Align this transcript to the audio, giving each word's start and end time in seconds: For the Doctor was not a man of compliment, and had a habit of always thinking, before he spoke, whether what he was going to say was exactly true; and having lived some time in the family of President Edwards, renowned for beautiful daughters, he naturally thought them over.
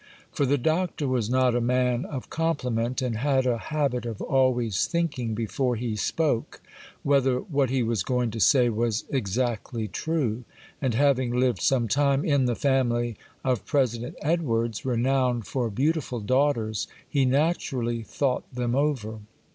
For 0.31 0.47
the 0.47 0.57
Doctor 0.57 1.07
was 1.07 1.29
not 1.29 1.53
a 1.53 1.61
man 1.61 2.05
of 2.05 2.31
compliment, 2.31 3.03
and 3.03 3.17
had 3.17 3.45
a 3.45 3.59
habit 3.69 4.03
of 4.07 4.19
always 4.19 4.87
thinking, 4.87 5.35
before 5.35 5.75
he 5.75 5.95
spoke, 5.95 6.59
whether 7.03 7.37
what 7.37 7.69
he 7.69 7.83
was 7.83 8.01
going 8.01 8.31
to 8.31 8.39
say 8.39 8.67
was 8.69 9.03
exactly 9.11 9.87
true; 9.87 10.43
and 10.81 10.95
having 10.95 11.29
lived 11.39 11.61
some 11.61 11.87
time 11.87 12.25
in 12.25 12.45
the 12.45 12.55
family 12.55 13.15
of 13.43 13.63
President 13.67 14.15
Edwards, 14.23 14.85
renowned 14.85 15.45
for 15.45 15.69
beautiful 15.69 16.19
daughters, 16.19 16.87
he 17.07 17.23
naturally 17.23 18.01
thought 18.01 18.51
them 18.51 18.73
over. 18.73 19.19